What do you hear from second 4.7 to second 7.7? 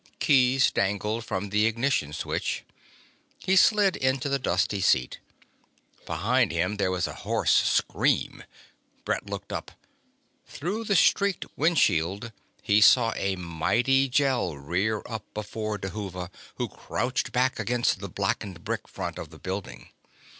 seat. Behind him there was a hoarse